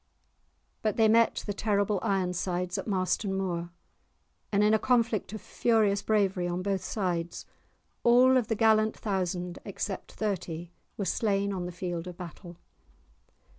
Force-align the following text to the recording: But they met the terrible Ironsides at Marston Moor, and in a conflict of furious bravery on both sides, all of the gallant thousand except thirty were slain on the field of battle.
But 0.81 0.95
they 0.97 1.07
met 1.07 1.43
the 1.45 1.53
terrible 1.53 1.99
Ironsides 2.01 2.79
at 2.79 2.87
Marston 2.87 3.35
Moor, 3.35 3.69
and 4.51 4.63
in 4.63 4.73
a 4.73 4.79
conflict 4.79 5.31
of 5.31 5.41
furious 5.43 6.01
bravery 6.01 6.47
on 6.47 6.63
both 6.63 6.83
sides, 6.83 7.45
all 8.01 8.35
of 8.35 8.47
the 8.47 8.55
gallant 8.55 8.97
thousand 8.97 9.59
except 9.63 10.13
thirty 10.13 10.71
were 10.97 11.05
slain 11.05 11.53
on 11.53 11.67
the 11.67 11.71
field 11.71 12.07
of 12.07 12.17
battle. 12.17 12.57